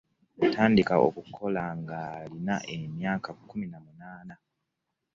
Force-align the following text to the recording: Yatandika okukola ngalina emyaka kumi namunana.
Yatandika 0.41 0.93
okukola 1.07 1.63
ngalina 1.79 2.55
emyaka 2.75 3.29
kumi 3.49 3.65
namunana. 3.71 4.35